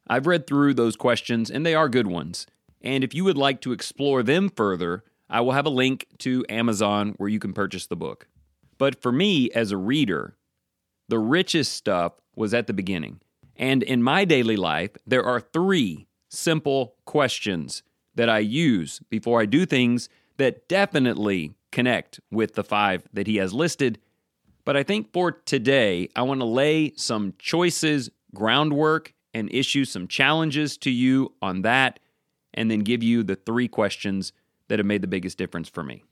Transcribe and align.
I've 0.08 0.26
read 0.26 0.48
through 0.48 0.73
those 0.73 0.95
questions, 0.95 1.52
and 1.52 1.66
they 1.66 1.76
are 1.76 1.90
good 1.90 2.08
ones. 2.08 2.48
And 2.81 3.03
if 3.03 3.14
you 3.14 3.23
would 3.26 3.38
like 3.38 3.62
to 3.62 3.73
explore 3.73 4.23
them 4.23 4.50
further, 4.50 5.03
I 5.30 5.42
will 5.42 5.52
have 5.52 5.66
a 5.66 5.70
link 5.70 6.08
to 6.20 6.45
Amazon 6.50 7.14
where 7.18 7.30
you 7.30 7.40
can 7.40 7.53
purchase 7.53 7.88
the 7.88 7.95
book. 7.95 8.28
But 8.78 9.02
for 9.02 9.12
me, 9.12 9.52
as 9.52 9.72
a 9.72 9.78
reader, 9.78 10.38
the 11.08 11.20
richest 11.20 11.73
stuff 11.73 12.14
was 12.36 12.53
at 12.53 12.68
the 12.68 12.73
beginning. 12.73 13.20
And 13.56 13.84
in 13.84 14.02
my 14.02 14.25
daily 14.25 14.56
life, 14.56 14.92
there 15.06 15.23
are 15.23 15.40
three 15.40 16.08
simple 16.30 16.96
questions 17.06 17.84
that 18.16 18.30
I 18.30 18.40
use 18.40 19.02
before 19.09 19.42
I 19.42 19.46
do 19.46 19.66
things 19.66 20.09
that 20.38 20.68
definitely 20.68 21.53
connect 21.72 22.20
with 22.31 22.56
the 22.56 22.64
five 22.64 23.03
that 23.14 23.28
he 23.28 23.38
has 23.38 23.53
listed 23.53 24.00
but 24.72 24.77
I 24.77 24.83
think 24.83 25.11
for 25.11 25.33
today, 25.33 26.08
I 26.16 26.22
want 26.22 26.39
to 26.39 26.45
lay 26.45 26.94
some 26.95 27.33
choices, 27.38 28.09
groundwork, 28.33 29.13
and 29.33 29.53
issue 29.53 29.83
some 29.83 30.08
challenges 30.08 30.78
to 30.78 30.89
you 30.89 31.33
on 31.41 31.63
that, 31.63 32.00
and 32.53 32.72
then 32.72 32.80
give 32.80 33.03
you 33.03 33.22
the 33.22 33.36
three 33.36 33.67
questions 33.67 34.31
that 34.69 34.79
have 34.79 34.85
made 34.85 35.01
the 35.01 35.09
biggest 35.09 35.38
difference 35.38 35.68
for 35.68 35.84
me. 35.84 36.06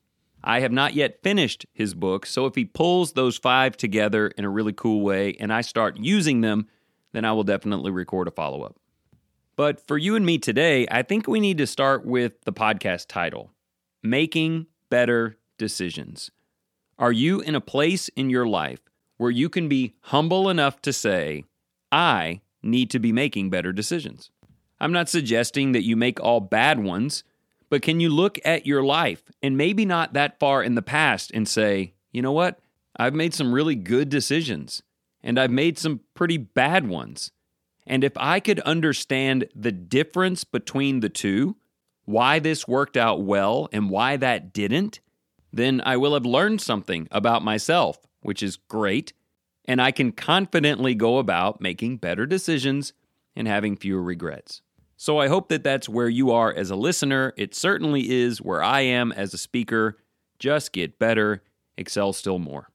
I 0.44 0.59
have 0.59 0.73
not 0.73 0.94
yet 0.94 1.23
finished 1.23 1.67
his 1.72 1.94
book, 1.94 2.25
so 2.25 2.47
if 2.47 2.56
he 2.56 2.66
pulls 2.66 3.13
those 3.13 3.38
five 3.38 3.78
together 3.78 4.28
in 4.28 4.44
a 4.44 4.50
really 4.50 4.73
cool 4.73 5.00
way 5.00 5.38
and 5.39 5.53
I 5.53 5.61
start 5.61 5.95
using 5.95 6.41
them, 6.41 6.67
then 7.13 7.23
I 7.23 7.31
will 7.31 7.45
definitely 7.45 7.91
record 7.91 8.28
a 8.28 8.31
follow 8.31 8.63
up. 8.63 8.75
But 9.55 9.88
for 9.88 9.97
you 9.97 10.17
and 10.17 10.25
me 10.25 10.38
today, 10.38 10.85
I 10.91 11.03
think 11.03 11.29
we 11.29 11.39
need 11.39 11.59
to 11.59 11.66
start 11.66 12.05
with 12.05 12.41
the 12.44 12.51
podcast 12.51 13.05
title 13.07 13.51
Making 14.03 14.66
Better 14.89 15.38
Decisions. 15.57 16.29
Are 16.99 17.13
you 17.13 17.39
in 17.39 17.55
a 17.55 17.61
place 17.61 18.09
in 18.09 18.29
your 18.29 18.45
life 18.45 18.81
where 19.15 19.31
you 19.31 19.47
can 19.47 19.69
be 19.69 19.93
humble 20.01 20.49
enough 20.49 20.81
to 20.81 20.91
say, 20.91 21.45
I 21.93 22.41
need 22.61 22.89
to 22.89 22.99
be 22.99 23.13
making 23.13 23.49
better 23.49 23.71
decisions? 23.71 24.31
I'm 24.81 24.91
not 24.91 25.07
suggesting 25.07 25.71
that 25.71 25.85
you 25.85 25.95
make 25.95 26.19
all 26.19 26.41
bad 26.41 26.83
ones, 26.83 27.23
but 27.69 27.81
can 27.81 28.01
you 28.01 28.09
look 28.09 28.37
at 28.43 28.65
your 28.65 28.83
life 28.83 29.23
and 29.41 29.55
maybe 29.55 29.85
not 29.85 30.11
that 30.11 30.39
far 30.39 30.61
in 30.61 30.75
the 30.75 30.81
past 30.81 31.31
and 31.33 31.47
say, 31.47 31.93
you 32.11 32.21
know 32.21 32.33
what? 32.33 32.59
I've 32.97 33.16
made 33.16 33.33
some 33.33 33.53
really 33.53 33.75
good 33.75 34.09
decisions 34.09 34.83
and 35.23 35.39
I've 35.39 35.51
made 35.51 35.77
some 35.77 36.01
pretty 36.16 36.35
bad 36.37 36.89
ones. 36.89 37.31
And 37.87 38.03
if 38.03 38.13
I 38.17 38.41
could 38.41 38.59
understand 38.61 39.47
the 39.55 39.71
difference 39.71 40.43
between 40.43 40.99
the 40.99 41.07
two, 41.09 41.55
why 42.03 42.39
this 42.39 42.67
worked 42.67 42.97
out 42.97 43.21
well 43.21 43.69
and 43.71 43.89
why 43.89 44.17
that 44.17 44.51
didn't, 44.51 44.99
then 45.51 45.81
I 45.85 45.97
will 45.97 46.13
have 46.13 46.25
learned 46.25 46.61
something 46.61 47.07
about 47.11 47.43
myself, 47.43 47.97
which 48.21 48.43
is 48.43 48.55
great, 48.57 49.13
and 49.65 49.81
I 49.81 49.91
can 49.91 50.11
confidently 50.11 50.95
go 50.95 51.17
about 51.17 51.61
making 51.61 51.97
better 51.97 52.25
decisions 52.25 52.93
and 53.35 53.47
having 53.47 53.75
fewer 53.75 54.01
regrets. 54.01 54.61
So 54.97 55.17
I 55.17 55.27
hope 55.29 55.49
that 55.49 55.63
that's 55.63 55.87
where 55.87 56.09
you 56.09 56.31
are 56.31 56.53
as 56.53 56.71
a 56.71 56.75
listener. 56.75 57.33
It 57.37 57.55
certainly 57.55 58.09
is 58.09 58.41
where 58.41 58.61
I 58.61 58.81
am 58.81 59.11
as 59.11 59.33
a 59.33 59.37
speaker. 59.37 59.97
Just 60.39 60.73
get 60.73 60.99
better, 60.99 61.43
excel 61.77 62.11
still 62.11 62.39
more. 62.39 62.69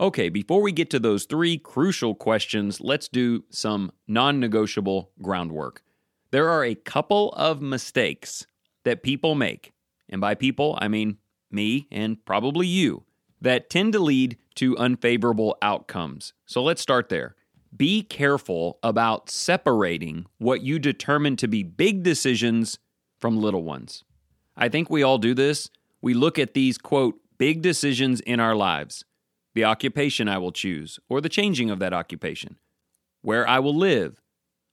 Okay, 0.00 0.28
before 0.28 0.62
we 0.62 0.70
get 0.70 0.90
to 0.90 1.00
those 1.00 1.24
three 1.24 1.58
crucial 1.58 2.14
questions, 2.14 2.80
let's 2.80 3.08
do 3.08 3.42
some 3.50 3.90
non 4.06 4.38
negotiable 4.38 5.10
groundwork. 5.20 5.82
There 6.30 6.48
are 6.48 6.64
a 6.64 6.76
couple 6.76 7.32
of 7.32 7.60
mistakes 7.60 8.46
that 8.84 9.02
people 9.02 9.34
make. 9.34 9.72
And 10.08 10.20
by 10.20 10.36
people, 10.36 10.78
I 10.80 10.86
mean 10.86 11.16
me, 11.50 11.86
and 11.90 12.24
probably 12.24 12.66
you, 12.66 13.04
that 13.40 13.70
tend 13.70 13.92
to 13.92 13.98
lead 13.98 14.36
to 14.56 14.76
unfavorable 14.76 15.56
outcomes. 15.62 16.32
So 16.46 16.62
let's 16.62 16.82
start 16.82 17.08
there. 17.08 17.36
Be 17.76 18.02
careful 18.02 18.78
about 18.82 19.30
separating 19.30 20.26
what 20.38 20.62
you 20.62 20.78
determine 20.78 21.36
to 21.36 21.48
be 21.48 21.62
big 21.62 22.02
decisions 22.02 22.78
from 23.18 23.40
little 23.40 23.62
ones. 23.62 24.04
I 24.56 24.68
think 24.68 24.90
we 24.90 25.02
all 25.02 25.18
do 25.18 25.34
this. 25.34 25.70
We 26.00 26.14
look 26.14 26.38
at 26.38 26.54
these, 26.54 26.78
quote, 26.78 27.20
big 27.38 27.62
decisions 27.62 28.20
in 28.20 28.40
our 28.40 28.56
lives 28.56 29.04
the 29.54 29.64
occupation 29.64 30.28
I 30.28 30.38
will 30.38 30.52
choose, 30.52 31.00
or 31.08 31.20
the 31.20 31.28
changing 31.28 31.68
of 31.68 31.80
that 31.80 31.92
occupation, 31.92 32.60
where 33.22 33.48
I 33.48 33.58
will 33.58 33.74
live, 33.74 34.22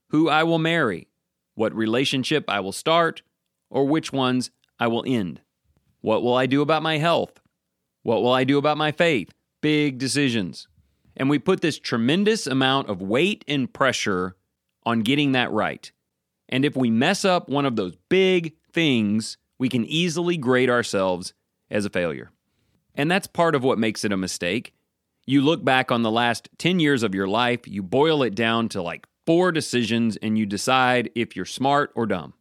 who 0.10 0.30
I 0.30 0.44
will 0.44 0.60
marry, 0.60 1.08
what 1.56 1.74
relationship 1.74 2.46
I 2.48 2.60
will 2.60 2.72
start, 2.72 3.24
or 3.72 3.86
which 3.86 4.14
ones 4.14 4.52
I 4.80 4.86
will 4.86 5.04
end. 5.08 5.42
What 6.06 6.22
will 6.22 6.36
I 6.36 6.46
do 6.46 6.62
about 6.62 6.84
my 6.84 7.00
health? 7.00 7.42
What 8.04 8.22
will 8.22 8.32
I 8.32 8.44
do 8.44 8.60
about 8.60 8.78
my 8.78 8.92
faith? 8.92 9.32
Big 9.64 9.98
decisions. 9.98 10.68
And 11.18 11.32
we 11.32 11.40
put 11.40 11.62
this 11.62 11.80
tremendous 11.80 12.46
amount 12.46 12.90
of 12.90 13.02
weight 13.02 13.44
and 13.48 13.74
pressure 13.74 14.36
on 14.84 15.00
getting 15.00 15.32
that 15.32 15.52
right. 15.52 15.92
And 16.48 16.64
if 16.64 16.76
we 16.76 16.92
mess 16.92 17.26
up 17.26 17.50
one 17.50 17.66
of 17.66 17.76
those 17.76 17.96
big 18.08 18.54
things, 18.72 19.40
we 19.58 19.68
can 19.68 19.84
easily 19.86 20.38
grade 20.38 20.70
ourselves 20.70 21.34
as 21.72 21.86
a 21.86 21.90
failure. 21.90 22.30
And 22.94 23.10
that's 23.10 23.26
part 23.26 23.56
of 23.56 23.64
what 23.64 23.80
makes 23.80 24.06
it 24.06 24.14
a 24.14 24.18
mistake. 24.18 24.76
You 25.26 25.42
look 25.42 25.66
back 25.66 25.92
on 25.92 26.04
the 26.04 26.12
last 26.12 26.50
10 26.60 26.80
years 26.80 27.02
of 27.02 27.16
your 27.16 27.28
life, 27.28 27.68
you 27.68 27.82
boil 27.82 28.22
it 28.22 28.36
down 28.36 28.70
to 28.70 28.82
like 28.84 29.08
four 29.26 29.52
decisions, 29.52 30.18
and 30.18 30.38
you 30.38 30.46
decide 30.46 31.10
if 31.16 31.36
you're 31.36 31.46
smart 31.46 31.92
or 31.96 32.06
dumb. 32.06 32.36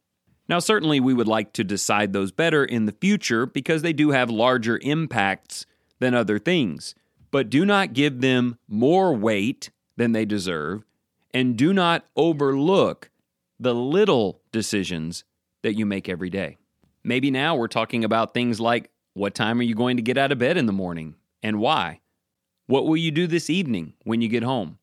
Now, 0.49 0.59
certainly 0.59 1.01
we 1.01 1.15
would 1.15 1.29
like 1.29 1.53
to 1.55 1.65
decide 1.65 2.13
those 2.13 2.33
better 2.33 2.65
in 2.65 2.85
the 2.85 2.93
future 2.93 3.47
because 3.47 3.83
they 3.83 3.93
do 3.93 4.11
have 4.11 4.31
larger 4.31 4.79
impacts 4.83 5.65
than 6.01 6.15
other 6.15 6.39
things, 6.39 6.95
but 7.31 7.49
do 7.49 7.65
not 7.65 7.95
give 7.95 8.21
them 8.21 8.59
more 8.69 9.15
weight 9.15 9.71
than 9.97 10.13
they 10.13 10.25
deserve, 10.25 10.85
and 11.33 11.57
do 11.57 11.73
not 11.73 12.05
overlook 12.17 13.11
the 13.59 13.75
little 13.75 14.41
decisions 14.53 15.25
that 15.63 15.75
you 15.75 15.87
make 15.87 16.09
every 16.09 16.31
day. 16.31 16.59
Maybe 17.03 17.31
now 17.31 17.57
we're 17.57 17.69
talking 17.69 18.05
about 18.05 18.35
things 18.35 18.61
like 18.61 18.91
what 19.15 19.35
time 19.35 19.61
are 19.61 19.65
you 19.65 19.75
going 19.75 19.97
to 19.97 20.03
get 20.03 20.19
out 20.19 20.33
of 20.33 20.39
bed 20.39 20.57
in 20.57 20.67
the 20.67 20.73
morning 20.73 21.15
and 21.43 21.59
why? 21.59 22.01
What 22.67 22.87
will 22.87 22.97
you 22.97 23.11
do 23.11 23.27
this 23.27 23.49
evening 23.49 23.95
when 24.05 24.21
you 24.21 24.29
get 24.29 24.43
home? 24.43 24.79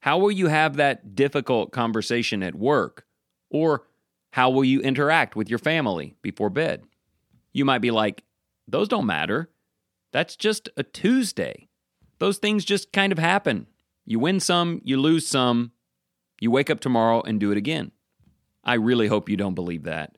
How 0.00 0.18
will 0.18 0.32
you 0.32 0.48
have 0.48 0.76
that 0.76 1.14
difficult 1.14 1.72
conversation 1.72 2.42
at 2.42 2.54
work? 2.54 3.06
Or 3.50 3.84
how 4.32 4.50
will 4.50 4.64
you 4.64 4.80
interact 4.80 5.36
with 5.36 5.48
your 5.48 5.58
family 5.58 6.16
before 6.22 6.50
bed? 6.50 6.82
You 7.52 7.64
might 7.64 7.80
be 7.80 7.90
like, 7.90 8.24
those 8.66 8.88
don't 8.88 9.06
matter. 9.06 9.50
That's 10.10 10.36
just 10.36 10.70
a 10.76 10.82
Tuesday. 10.82 11.68
Those 12.18 12.38
things 12.38 12.64
just 12.64 12.92
kind 12.92 13.12
of 13.12 13.18
happen. 13.18 13.66
You 14.06 14.18
win 14.18 14.40
some, 14.40 14.80
you 14.84 14.98
lose 14.98 15.26
some, 15.26 15.72
you 16.40 16.50
wake 16.50 16.70
up 16.70 16.80
tomorrow 16.80 17.20
and 17.20 17.38
do 17.38 17.50
it 17.52 17.58
again. 17.58 17.92
I 18.64 18.74
really 18.74 19.06
hope 19.06 19.28
you 19.28 19.36
don't 19.36 19.54
believe 19.54 19.84
that. 19.84 20.16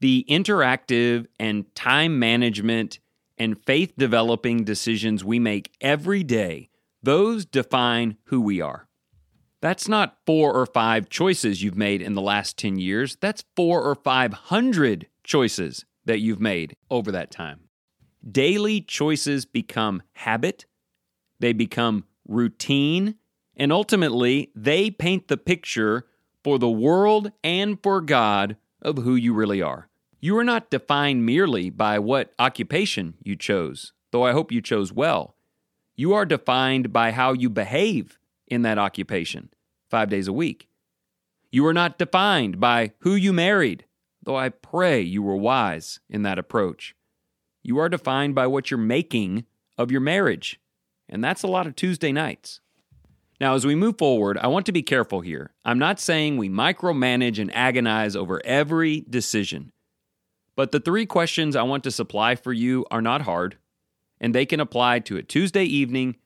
The 0.00 0.26
interactive 0.28 1.26
and 1.40 1.72
time 1.74 2.18
management 2.18 2.98
and 3.38 3.62
faith 3.64 3.94
developing 3.96 4.64
decisions 4.64 5.24
we 5.24 5.38
make 5.38 5.74
every 5.80 6.22
day, 6.24 6.68
those 7.02 7.46
define 7.46 8.18
who 8.24 8.42
we 8.42 8.60
are. 8.60 8.86
That's 9.64 9.88
not 9.88 10.18
four 10.26 10.52
or 10.52 10.66
five 10.66 11.08
choices 11.08 11.62
you've 11.62 11.74
made 11.74 12.02
in 12.02 12.12
the 12.12 12.20
last 12.20 12.58
10 12.58 12.78
years. 12.78 13.16
That's 13.18 13.46
four 13.56 13.82
or 13.82 13.94
500 13.94 15.06
choices 15.22 15.86
that 16.04 16.20
you've 16.20 16.38
made 16.38 16.76
over 16.90 17.10
that 17.12 17.30
time. 17.30 17.60
Daily 18.30 18.82
choices 18.82 19.46
become 19.46 20.02
habit, 20.12 20.66
they 21.40 21.54
become 21.54 22.04
routine, 22.28 23.14
and 23.56 23.72
ultimately 23.72 24.52
they 24.54 24.90
paint 24.90 25.28
the 25.28 25.38
picture 25.38 26.04
for 26.42 26.58
the 26.58 26.68
world 26.68 27.32
and 27.42 27.82
for 27.82 28.02
God 28.02 28.58
of 28.82 28.98
who 28.98 29.14
you 29.14 29.32
really 29.32 29.62
are. 29.62 29.88
You 30.20 30.36
are 30.36 30.44
not 30.44 30.68
defined 30.68 31.24
merely 31.24 31.70
by 31.70 31.98
what 32.00 32.34
occupation 32.38 33.14
you 33.22 33.34
chose, 33.34 33.94
though 34.10 34.24
I 34.24 34.32
hope 34.32 34.52
you 34.52 34.60
chose 34.60 34.92
well. 34.92 35.36
You 35.96 36.12
are 36.12 36.26
defined 36.26 36.92
by 36.92 37.12
how 37.12 37.32
you 37.32 37.48
behave 37.48 38.18
in 38.46 38.60
that 38.60 38.76
occupation 38.78 39.48
five 39.94 40.10
days 40.10 40.26
a 40.26 40.32
week. 40.32 40.66
You 41.52 41.64
are 41.66 41.72
not 41.72 41.98
defined 41.98 42.58
by 42.58 42.94
who 43.02 43.14
you 43.14 43.32
married, 43.32 43.84
though 44.20 44.34
I 44.34 44.48
pray 44.48 45.00
you 45.00 45.22
were 45.22 45.36
wise 45.36 46.00
in 46.10 46.24
that 46.24 46.36
approach. 46.36 46.96
You 47.62 47.78
are 47.78 47.88
defined 47.88 48.34
by 48.34 48.48
what 48.48 48.72
you're 48.72 48.78
making 48.78 49.44
of 49.78 49.92
your 49.92 50.00
marriage, 50.00 50.58
and 51.08 51.22
that's 51.22 51.44
a 51.44 51.46
lot 51.46 51.68
of 51.68 51.76
Tuesday 51.76 52.10
nights. 52.10 52.58
Now, 53.40 53.54
as 53.54 53.64
we 53.64 53.76
move 53.76 53.96
forward, 53.96 54.36
I 54.36 54.48
want 54.48 54.66
to 54.66 54.72
be 54.72 54.82
careful 54.82 55.20
here. 55.20 55.54
I'm 55.64 55.78
not 55.78 56.00
saying 56.00 56.38
we 56.38 56.48
micromanage 56.48 57.38
and 57.38 57.54
agonize 57.54 58.16
over 58.16 58.44
every 58.44 59.04
decision. 59.08 59.70
But 60.56 60.72
the 60.72 60.80
three 60.80 61.06
questions 61.06 61.54
I 61.54 61.62
want 61.62 61.84
to 61.84 61.92
supply 61.92 62.34
for 62.34 62.52
you 62.52 62.84
are 62.90 63.00
not 63.00 63.22
hard, 63.22 63.58
and 64.20 64.34
they 64.34 64.44
can 64.44 64.58
apply 64.58 64.98
to 64.98 65.18
a 65.18 65.22
Tuesday 65.22 65.64
evening 65.64 66.16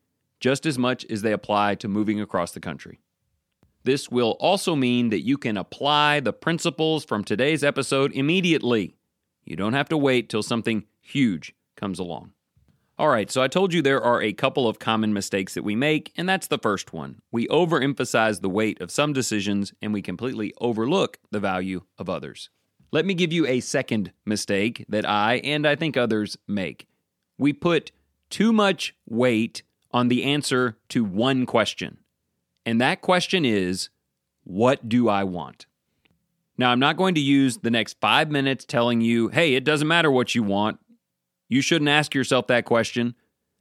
just 0.41 0.65
as 0.65 0.79
much 0.79 1.05
as 1.11 1.21
they 1.21 1.33
apply 1.33 1.75
to 1.75 1.87
moving 1.87 2.19
across 2.19 2.53
the 2.53 2.61
country. 2.61 3.01
This 3.85 4.11
will 4.11 4.33
also 4.41 4.75
mean 4.75 5.11
that 5.11 5.25
you 5.25 5.39
can 5.39 5.57
apply 5.57 6.21
the 6.21 6.33
principles 6.33 7.05
from 7.05 7.25
today's 7.25 7.65
episode 7.65 8.13
immediately. 8.13 8.97
You 9.45 9.57
don't 9.57 9.73
have 9.73 9.89
to 9.91 9.97
wait 9.97 10.29
till 10.29 10.43
something 10.43 10.85
huge 11.01 11.55
comes 11.77 11.99
along. 11.99 12.33
All 12.99 13.09
right, 13.09 13.31
so 13.31 13.41
I 13.41 13.47
told 13.47 13.73
you 13.73 13.81
there 13.81 14.03
are 14.03 14.21
a 14.21 14.33
couple 14.33 14.67
of 14.67 14.81
common 14.81 15.13
mistakes 15.13 15.55
that 15.55 15.63
we 15.63 15.77
make, 15.77 16.13
and 16.17 16.29
that's 16.29 16.49
the 16.49 16.59
first 16.59 16.93
one. 16.93 17.23
We 17.31 17.47
overemphasize 17.47 18.41
the 18.41 18.49
weight 18.49 18.81
of 18.81 18.91
some 18.91 19.13
decisions 19.13 19.73
and 19.81 19.93
we 19.93 20.03
completely 20.03 20.53
overlook 20.61 21.19
the 21.31 21.39
value 21.39 21.83
of 21.97 22.11
others. 22.11 22.51
Let 22.91 23.07
me 23.07 23.15
give 23.15 23.33
you 23.33 23.47
a 23.47 23.61
second 23.61 24.13
mistake 24.27 24.85
that 24.89 25.09
I 25.09 25.37
and 25.45 25.65
I 25.65 25.77
think 25.77 25.97
others 25.97 26.37
make. 26.49 26.89
We 27.39 27.53
put 27.53 27.93
too 28.31 28.53
much 28.53 28.95
weight 29.07 29.63
on 29.93 30.09
the 30.09 30.25
answer 30.25 30.77
to 30.89 31.05
one 31.05 31.47
question. 31.47 31.99
And 32.69 32.83
that 32.83 33.01
question 33.01 33.47
is, 33.47 33.89
what 34.45 34.91
do 34.91 35.09
I 35.09 35.25
want? 35.25 35.65
Now, 36.59 36.71
I'm 36.71 36.79
not 36.79 36.99
going 36.99 37.15
to 37.15 37.21
use 37.21 37.57
the 37.57 37.71
next 37.71 37.97
five 37.99 38.31
minutes 38.31 38.67
telling 38.67 39.01
you, 39.01 39.29
hey, 39.29 39.55
it 39.55 39.65
doesn't 39.65 39.89
matter 39.89 40.11
what 40.11 40.35
you 40.35 40.43
want. 40.43 40.79
You 41.49 41.63
shouldn't 41.63 41.89
ask 41.89 42.15
yourself 42.15 42.47
that 42.49 42.67
question. 42.67 43.15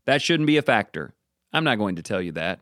That 0.04 0.22
shouldn't 0.22 0.46
be 0.48 0.58
a 0.58 0.62
factor. 0.62 1.14
I'm 1.54 1.64
not 1.64 1.78
going 1.78 1.96
to 1.96 2.02
tell 2.02 2.22
you 2.22 2.34
that. 2.34 2.60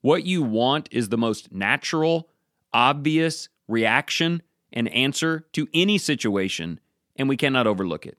What 0.00 0.24
you 0.24 0.44
want 0.44 0.88
is 0.92 1.08
the 1.08 1.18
most 1.18 1.50
natural, 1.50 2.28
obvious 2.72 3.48
reaction 3.66 4.42
and 4.72 4.88
answer 4.90 5.44
to 5.54 5.66
any 5.74 5.98
situation, 5.98 6.78
and 7.16 7.28
we 7.28 7.36
cannot 7.36 7.66
overlook 7.66 8.06
it. 8.06 8.16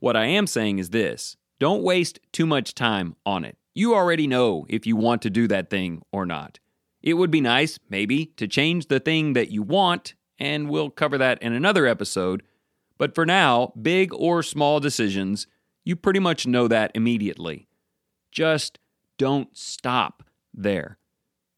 What 0.00 0.16
I 0.16 0.24
am 0.24 0.48
saying 0.48 0.80
is 0.80 0.90
this 0.90 1.36
don't 1.60 1.84
waste 1.84 2.18
too 2.32 2.46
much 2.46 2.74
time 2.74 3.14
on 3.24 3.44
it. 3.44 3.56
You 3.74 3.94
already 3.94 4.26
know 4.26 4.66
if 4.68 4.88
you 4.88 4.96
want 4.96 5.22
to 5.22 5.30
do 5.30 5.46
that 5.46 5.70
thing 5.70 6.02
or 6.10 6.26
not. 6.26 6.58
It 7.02 7.14
would 7.14 7.30
be 7.30 7.40
nice, 7.40 7.78
maybe, 7.88 8.26
to 8.36 8.46
change 8.46 8.86
the 8.86 9.00
thing 9.00 9.32
that 9.32 9.50
you 9.50 9.62
want, 9.62 10.14
and 10.38 10.68
we'll 10.68 10.90
cover 10.90 11.18
that 11.18 11.42
in 11.42 11.52
another 11.52 11.86
episode. 11.86 12.42
But 12.98 13.14
for 13.14 13.26
now, 13.26 13.72
big 13.80 14.14
or 14.14 14.42
small 14.42 14.78
decisions, 14.78 15.46
you 15.84 15.96
pretty 15.96 16.20
much 16.20 16.46
know 16.46 16.68
that 16.68 16.92
immediately. 16.94 17.66
Just 18.30 18.78
don't 19.18 19.56
stop 19.56 20.22
there. 20.54 20.98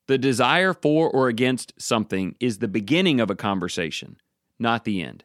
The 0.07 0.19
desire 0.19 0.73
for 0.75 1.09
or 1.09 1.29
against 1.29 1.73
something 1.79 2.37
is 2.41 2.59
the 2.59 2.69
beginning 2.69 3.21
of 3.21 3.31
a 3.31 3.37
conversation, 3.37 4.17
not 4.59 4.85
the 4.85 5.03
end. 5.03 5.25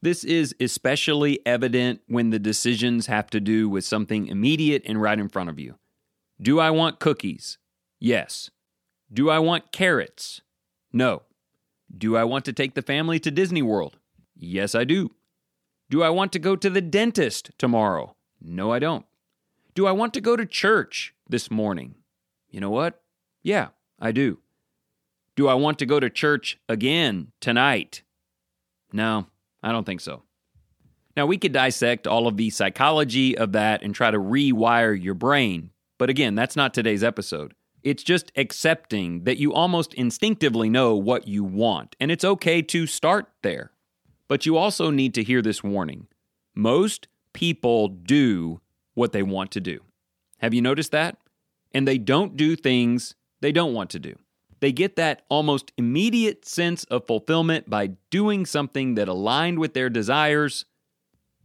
This 0.00 0.22
is 0.22 0.54
especially 0.60 1.40
evident 1.44 2.00
when 2.06 2.30
the 2.30 2.38
decisions 2.38 3.06
have 3.06 3.28
to 3.30 3.40
do 3.40 3.68
with 3.68 3.84
something 3.84 4.28
immediate 4.28 4.82
and 4.86 5.02
right 5.02 5.18
in 5.18 5.28
front 5.28 5.50
of 5.50 5.58
you. 5.58 5.76
Do 6.40 6.60
I 6.60 6.70
want 6.70 7.00
cookies? 7.00 7.58
Yes. 7.98 8.50
Do 9.12 9.30
I 9.30 9.38
want 9.38 9.72
carrots? 9.72 10.42
No. 10.92 11.22
Do 11.96 12.16
I 12.16 12.24
want 12.24 12.44
to 12.44 12.52
take 12.52 12.74
the 12.74 12.82
family 12.82 13.18
to 13.20 13.30
Disney 13.30 13.62
World? 13.62 13.98
Yes, 14.36 14.74
I 14.74 14.84
do. 14.84 15.12
Do 15.90 16.02
I 16.02 16.10
want 16.10 16.32
to 16.32 16.38
go 16.38 16.54
to 16.56 16.68
the 16.68 16.82
dentist 16.82 17.50
tomorrow? 17.56 18.14
No, 18.40 18.70
I 18.70 18.78
don't. 18.78 19.06
Do 19.74 19.86
I 19.86 19.92
want 19.92 20.12
to 20.14 20.20
go 20.20 20.36
to 20.36 20.44
church 20.44 21.14
this 21.28 21.50
morning? 21.50 21.94
You 22.50 22.60
know 22.60 22.70
what? 22.70 23.02
Yeah, 23.42 23.68
I 23.98 24.12
do. 24.12 24.38
Do 25.36 25.48
I 25.48 25.54
want 25.54 25.78
to 25.78 25.86
go 25.86 26.00
to 26.00 26.10
church 26.10 26.58
again 26.68 27.32
tonight? 27.40 28.02
No, 28.92 29.26
I 29.62 29.72
don't 29.72 29.84
think 29.84 30.00
so. 30.00 30.24
Now, 31.16 31.26
we 31.26 31.38
could 31.38 31.52
dissect 31.52 32.06
all 32.06 32.26
of 32.26 32.36
the 32.36 32.50
psychology 32.50 33.36
of 33.36 33.52
that 33.52 33.82
and 33.82 33.94
try 33.94 34.10
to 34.10 34.18
rewire 34.18 35.00
your 35.00 35.14
brain, 35.14 35.70
but 35.98 36.10
again, 36.10 36.34
that's 36.34 36.56
not 36.56 36.74
today's 36.74 37.02
episode. 37.02 37.54
It's 37.82 38.02
just 38.02 38.32
accepting 38.36 39.24
that 39.24 39.38
you 39.38 39.52
almost 39.52 39.94
instinctively 39.94 40.68
know 40.68 40.96
what 40.96 41.28
you 41.28 41.44
want, 41.44 41.96
and 42.00 42.10
it's 42.10 42.24
okay 42.24 42.62
to 42.62 42.86
start 42.86 43.28
there. 43.42 43.72
But 44.26 44.46
you 44.46 44.56
also 44.56 44.90
need 44.90 45.14
to 45.14 45.22
hear 45.22 45.40
this 45.40 45.62
warning. 45.62 46.08
Most 46.54 47.08
people 47.32 47.88
do 47.88 48.60
what 48.94 49.12
they 49.12 49.22
want 49.22 49.50
to 49.52 49.60
do. 49.60 49.80
Have 50.38 50.54
you 50.54 50.60
noticed 50.60 50.92
that? 50.92 51.16
And 51.72 51.86
they 51.86 51.98
don't 51.98 52.36
do 52.36 52.56
things 52.56 53.14
they 53.40 53.52
don't 53.52 53.74
want 53.74 53.90
to 53.90 53.98
do. 53.98 54.16
They 54.60 54.72
get 54.72 54.96
that 54.96 55.22
almost 55.28 55.72
immediate 55.76 56.44
sense 56.44 56.84
of 56.84 57.06
fulfillment 57.06 57.70
by 57.70 57.90
doing 58.10 58.44
something 58.44 58.96
that 58.96 59.08
aligned 59.08 59.58
with 59.58 59.74
their 59.74 59.88
desires 59.88 60.64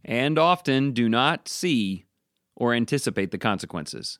and 0.04 0.38
often 0.38 0.92
do 0.92 1.08
not 1.08 1.48
see 1.48 2.06
or 2.56 2.74
anticipate 2.74 3.30
the 3.30 3.38
consequences. 3.38 4.18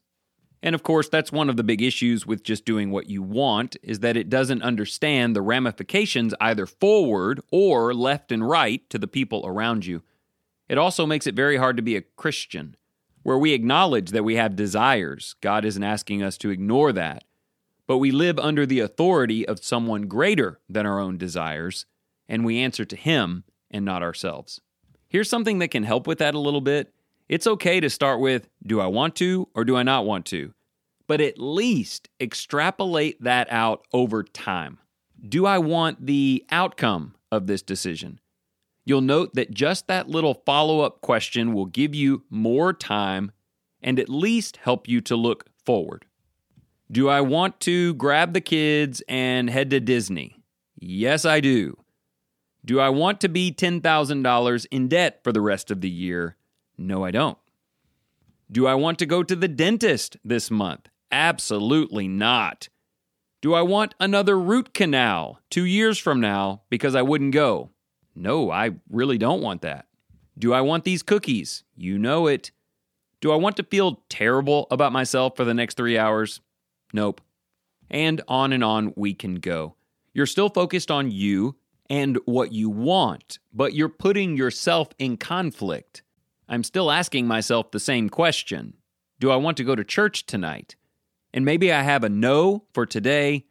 And 0.65 0.75
of 0.75 0.83
course, 0.83 1.09
that's 1.09 1.31
one 1.31 1.49
of 1.49 1.57
the 1.57 1.63
big 1.63 1.81
issues 1.81 2.27
with 2.27 2.43
just 2.43 2.65
doing 2.65 2.91
what 2.91 3.09
you 3.09 3.23
want 3.23 3.77
is 3.83 4.01
that 4.01 4.17
it 4.17 4.29
doesn't 4.29 4.63
understand 4.63 5.37
the 5.37 5.43
ramifications 5.43 6.35
either 6.41 6.67
forward 6.67 7.41
or 7.53 7.95
left 7.95 8.33
and 8.33 8.49
right 8.49 8.89
to 8.91 8.99
the 8.99 9.07
people 9.07 9.45
around 9.47 9.87
you. 9.87 10.03
It 10.69 10.79
also 10.79 11.07
makes 11.07 11.29
it 11.29 11.37
very 11.37 11.59
hard 11.59 11.77
to 11.77 11.83
be 11.83 11.95
a 11.95 12.03
Christian, 12.03 12.75
where 13.23 13.39
we 13.39 13.53
acknowledge 13.53 14.11
that 14.11 14.25
we 14.25 14.35
have 14.35 14.57
desires. 14.57 15.37
God 15.41 15.65
isn't 15.65 15.85
asking 15.85 16.23
us 16.23 16.37
to 16.39 16.51
ignore 16.51 16.93
that 16.93 17.23
but 17.87 17.99
we 17.99 18.11
live 18.11 18.39
under 18.39 18.65
the 18.65 18.81
authority 18.81 19.47
of 19.47 19.65
someone 19.65 20.03
greater 20.03 20.61
than 20.69 20.87
our 20.87 20.99
own 20.99 21.19
desires, 21.19 21.87
and 22.29 22.45
we 22.45 22.59
answer 22.59 22.85
to 22.85 22.97
Him 22.97 23.45
and 23.71 23.85
not 23.85 24.03
ourselves. 24.03 24.61
Here's 25.09 25.29
something 25.29 25.59
that 25.59 25.71
can 25.71 25.85
help 25.85 26.07
with 26.07 26.19
that 26.19 26.35
a 26.35 26.41
little 26.41 26.61
bit. 26.61 26.94
It's 27.29 27.47
okay 27.47 27.81
to 27.81 27.89
start 27.89 28.21
with 28.21 28.49
do 28.67 28.81
I 28.81 28.87
want 28.87 29.17
to 29.17 29.49
or 29.55 29.65
do 29.65 29.77
I 29.77 29.83
not 29.83 30.05
want 30.05 30.27
to? 30.27 30.53
But 31.07 31.21
at 31.21 31.39
least 31.39 32.09
extrapolate 32.21 33.23
that 33.23 33.51
out 33.51 33.87
over 33.93 34.23
time. 34.23 34.79
Do 35.27 35.47
I 35.47 35.59
want 35.59 36.05
the 36.05 36.45
outcome 36.51 37.15
of 37.33 37.47
this 37.47 37.63
decision? 37.63 38.21
You'll 38.85 39.01
note 39.01 39.35
that 39.35 39.51
just 39.51 39.87
that 39.87 40.09
little 40.09 40.43
follow 40.45 40.81
up 40.81 41.01
question 41.01 41.55
will 41.55 41.67
give 41.67 41.95
you 41.95 42.25
more 42.29 42.75
time 42.75 43.33
and 43.83 43.99
at 43.99 44.11
least 44.11 44.59
help 44.59 44.87
you 44.87 45.01
to 45.03 45.17
look 45.17 45.47
forward. 45.65 46.05
Do 46.91 47.09
I 47.09 47.23
want 47.23 47.61
to 47.61 47.95
grab 47.95 48.35
the 48.35 48.43
kids 48.43 49.03
and 49.09 49.49
head 49.49 49.71
to 49.71 49.81
Disney? 49.81 50.43
Yes, 50.79 51.25
I 51.25 51.41
do. 51.41 51.79
Do 52.65 52.81
I 52.81 52.91
want 52.91 53.21
to 53.23 53.29
be 53.29 53.53
$10,000 53.53 54.67
in 54.71 54.89
debt 54.89 55.21
for 55.25 55.33
the 55.33 55.41
rest 55.41 55.71
of 55.71 55.81
the 55.81 55.91
year? 55.91 56.37
No, 56.77 57.05
I 57.05 57.11
don't. 57.11 57.39
Do 58.51 58.67
I 58.67 58.75
want 58.75 58.99
to 58.99 59.07
go 59.07 59.23
to 59.23 59.35
the 59.35 59.49
dentist 59.49 60.17
this 60.25 60.51
month? 60.51 60.89
Absolutely 61.11 62.09
not. 62.09 62.69
Do 63.41 63.55
I 63.55 63.63
want 63.63 63.95
another 64.01 64.39
root 64.39 64.73
canal 64.75 65.39
two 65.51 65.65
years 65.65 65.99
from 65.99 66.21
now 66.21 66.63
because 66.71 66.95
I 66.95 67.03
wouldn't 67.03 67.33
go? 67.33 67.71
No, 68.15 68.51
I 68.51 68.73
really 68.89 69.19
don't 69.19 69.43
want 69.43 69.63
that. 69.63 69.87
Do 70.39 70.53
I 70.53 70.61
want 70.61 70.85
these 70.85 71.03
cookies? 71.03 71.65
You 71.77 71.99
know 71.99 72.27
it. 72.27 72.51
Do 73.21 73.33
I 73.33 73.37
want 73.37 73.57
to 73.57 73.63
feel 73.63 74.03
terrible 74.09 74.67
about 74.71 74.93
myself 74.93 75.37
for 75.37 75.45
the 75.45 75.55
next 75.55 75.77
three 75.77 75.97
hours? 75.97 76.41
Nope. 76.93 77.21
And 77.91 78.23
on 78.29 78.53
and 78.53 78.65
on 78.65 78.93
we 78.97 79.15
can 79.15 79.37
go. 79.37 79.77
You're 80.13 80.27
still 80.27 80.49
focused 80.49 80.91
on 80.91 81.11
you 81.11 81.57
and 81.91 82.19
what 82.25 82.53
you 82.53 82.71
want, 82.71 83.39
but 83.53 83.75
you're 83.75 83.89
putting 83.89 84.37
yourself 84.37 84.89
in 84.99 85.17
conflict. 85.17 86.03
I'm 86.49 86.65
still 86.65 86.91
asking 86.91 87.27
myself 87.27 87.71
the 87.71 87.81
same 87.81 88.09
question 88.09 88.75
Do 89.19 89.31
I 89.31 89.37
want 89.37 89.57
to 89.59 89.65
go 89.65 89.75
to 89.75 89.85
church 89.85 90.27
tonight? 90.27 90.77
And 91.33 91.45
maybe 91.45 91.73
I 91.73 91.83
have 91.83 92.05
a 92.05 92.09
no 92.09 92.65
for 92.73 92.87
today, 92.87 93.47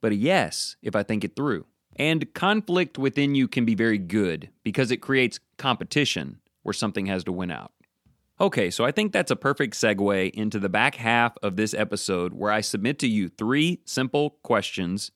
but 0.00 0.12
a 0.12 0.16
yes 0.16 0.76
if 0.82 0.96
I 0.96 1.02
think 1.02 1.24
it 1.24 1.36
through. 1.36 1.66
And 1.96 2.32
conflict 2.34 2.98
within 2.98 3.34
you 3.34 3.48
can 3.48 3.64
be 3.64 3.74
very 3.74 3.98
good 3.98 4.50
because 4.62 4.90
it 4.90 4.98
creates 4.98 5.40
competition 5.56 6.40
where 6.62 6.72
something 6.72 7.06
has 7.06 7.24
to 7.24 7.32
win 7.32 7.50
out. 7.50 7.72
Okay, 8.38 8.70
so 8.70 8.84
I 8.84 8.92
think 8.92 9.12
that's 9.12 9.30
a 9.30 9.36
perfect 9.36 9.74
segue 9.74 10.30
into 10.32 10.58
the 10.58 10.68
back 10.68 10.96
half 10.96 11.38
of 11.42 11.56
this 11.56 11.72
episode 11.72 12.34
where 12.34 12.52
I 12.52 12.60
submit 12.60 12.98
to 12.98 13.08
you 13.08 13.30
three 13.30 13.80
simple 13.86 14.38
questions 14.42 15.10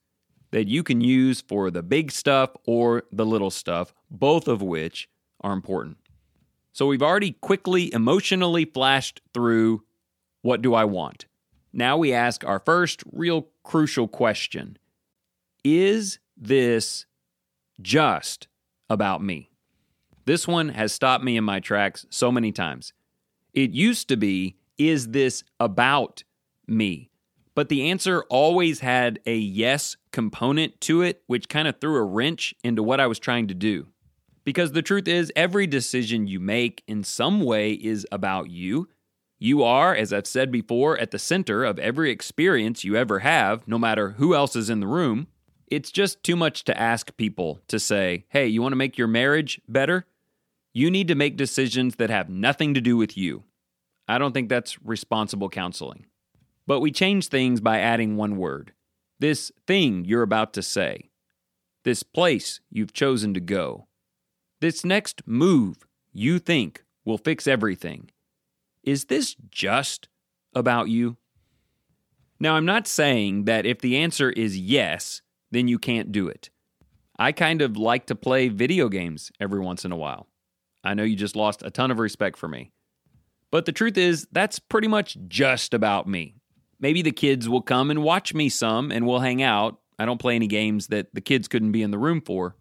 that 0.52 0.68
you 0.68 0.82
can 0.82 1.02
use 1.02 1.42
for 1.42 1.70
the 1.70 1.82
big 1.82 2.10
stuff 2.12 2.50
or 2.66 3.04
the 3.12 3.26
little 3.26 3.50
stuff, 3.50 3.94
both 4.10 4.48
of 4.48 4.62
which 4.62 5.08
are 5.42 5.52
important. 5.52 5.98
So 6.72 6.86
we've 6.86 7.02
already 7.02 7.32
quickly 7.32 7.92
emotionally 7.92 8.64
flashed 8.64 9.20
through 9.34 9.82
what 10.42 10.62
do 10.62 10.74
I 10.74 10.84
want? 10.84 11.26
Now 11.72 11.96
we 11.96 12.12
ask 12.12 12.44
our 12.44 12.58
first 12.58 13.02
real 13.12 13.48
crucial 13.62 14.08
question 14.08 14.78
Is 15.64 16.18
this 16.36 17.06
just 17.80 18.48
about 18.88 19.22
me? 19.22 19.50
This 20.24 20.46
one 20.46 20.70
has 20.70 20.92
stopped 20.92 21.24
me 21.24 21.36
in 21.36 21.44
my 21.44 21.60
tracks 21.60 22.06
so 22.10 22.30
many 22.30 22.52
times. 22.52 22.92
It 23.52 23.70
used 23.70 24.08
to 24.08 24.16
be, 24.16 24.56
Is 24.78 25.08
this 25.08 25.42
about 25.58 26.24
me? 26.66 27.10
But 27.54 27.68
the 27.68 27.90
answer 27.90 28.24
always 28.30 28.80
had 28.80 29.18
a 29.26 29.36
yes 29.36 29.96
component 30.12 30.80
to 30.82 31.02
it, 31.02 31.22
which 31.26 31.48
kind 31.48 31.68
of 31.68 31.80
threw 31.80 31.96
a 31.96 32.04
wrench 32.04 32.54
into 32.62 32.82
what 32.82 33.00
I 33.00 33.06
was 33.06 33.18
trying 33.18 33.48
to 33.48 33.54
do. 33.54 33.88
Because 34.44 34.72
the 34.72 34.82
truth 34.82 35.06
is, 35.06 35.32
every 35.36 35.66
decision 35.66 36.26
you 36.26 36.40
make 36.40 36.82
in 36.86 37.04
some 37.04 37.40
way 37.40 37.72
is 37.72 38.06
about 38.10 38.50
you. 38.50 38.88
You 39.38 39.62
are, 39.62 39.94
as 39.94 40.12
I've 40.12 40.26
said 40.26 40.50
before, 40.50 40.98
at 40.98 41.10
the 41.10 41.18
center 41.18 41.64
of 41.64 41.78
every 41.78 42.10
experience 42.10 42.84
you 42.84 42.96
ever 42.96 43.20
have, 43.20 43.66
no 43.66 43.78
matter 43.78 44.12
who 44.12 44.34
else 44.34 44.56
is 44.56 44.70
in 44.70 44.80
the 44.80 44.86
room. 44.86 45.28
It's 45.66 45.90
just 45.90 46.22
too 46.22 46.36
much 46.36 46.64
to 46.64 46.78
ask 46.78 47.16
people 47.16 47.60
to 47.68 47.78
say, 47.78 48.24
hey, 48.28 48.46
you 48.46 48.60
want 48.60 48.72
to 48.72 48.76
make 48.76 48.98
your 48.98 49.06
marriage 49.08 49.60
better? 49.68 50.06
You 50.72 50.90
need 50.90 51.08
to 51.08 51.14
make 51.14 51.36
decisions 51.36 51.96
that 51.96 52.10
have 52.10 52.28
nothing 52.28 52.74
to 52.74 52.80
do 52.80 52.96
with 52.96 53.16
you. 53.16 53.44
I 54.08 54.18
don't 54.18 54.32
think 54.32 54.48
that's 54.48 54.82
responsible 54.82 55.48
counseling. 55.48 56.06
But 56.66 56.80
we 56.80 56.90
change 56.90 57.28
things 57.28 57.60
by 57.60 57.78
adding 57.80 58.16
one 58.16 58.36
word 58.36 58.72
this 59.20 59.52
thing 59.66 60.04
you're 60.06 60.22
about 60.22 60.54
to 60.54 60.62
say, 60.62 61.10
this 61.84 62.02
place 62.02 62.60
you've 62.70 62.92
chosen 62.92 63.34
to 63.34 63.40
go, 63.40 63.86
this 64.60 64.84
next 64.84 65.22
move 65.26 65.86
you 66.12 66.38
think 66.38 66.84
will 67.04 67.18
fix 67.18 67.46
everything. 67.46 68.10
Is 68.82 69.06
this 69.06 69.36
just 69.50 70.08
about 70.54 70.88
you? 70.88 71.16
Now, 72.38 72.56
I'm 72.56 72.64
not 72.64 72.86
saying 72.86 73.44
that 73.44 73.66
if 73.66 73.80
the 73.80 73.98
answer 73.98 74.30
is 74.30 74.58
yes, 74.58 75.20
then 75.50 75.68
you 75.68 75.78
can't 75.78 76.12
do 76.12 76.28
it. 76.28 76.48
I 77.18 77.32
kind 77.32 77.60
of 77.60 77.76
like 77.76 78.06
to 78.06 78.14
play 78.14 78.48
video 78.48 78.88
games 78.88 79.30
every 79.38 79.60
once 79.60 79.84
in 79.84 79.92
a 79.92 79.96
while. 79.96 80.26
I 80.82 80.94
know 80.94 81.02
you 81.02 81.16
just 81.16 81.36
lost 81.36 81.62
a 81.62 81.70
ton 81.70 81.90
of 81.90 81.98
respect 81.98 82.38
for 82.38 82.48
me. 82.48 82.72
But 83.50 83.66
the 83.66 83.72
truth 83.72 83.98
is, 83.98 84.26
that's 84.32 84.58
pretty 84.58 84.88
much 84.88 85.18
just 85.28 85.74
about 85.74 86.08
me. 86.08 86.36
Maybe 86.78 87.02
the 87.02 87.12
kids 87.12 87.46
will 87.46 87.60
come 87.60 87.90
and 87.90 88.02
watch 88.02 88.32
me 88.32 88.48
some 88.48 88.90
and 88.90 89.06
we'll 89.06 89.18
hang 89.18 89.42
out. 89.42 89.78
I 89.98 90.06
don't 90.06 90.20
play 90.20 90.34
any 90.34 90.46
games 90.46 90.86
that 90.86 91.14
the 91.14 91.20
kids 91.20 91.46
couldn't 91.46 91.72
be 91.72 91.82
in 91.82 91.90
the 91.90 91.98
room 91.98 92.22
for. 92.22 92.56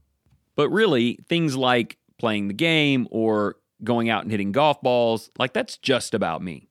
But 0.60 0.72
really, 0.72 1.18
things 1.30 1.56
like 1.56 1.96
playing 2.18 2.50
the 2.50 2.54
game 2.54 3.08
or 3.12 3.56
going 3.82 4.10
out 4.10 4.24
and 4.24 4.32
hitting 4.32 4.52
golf 4.52 4.82
balls, 4.82 5.32
like 5.40 5.54
that's 5.54 5.78
just 5.78 6.14
about 6.14 6.42
me. 6.42 6.68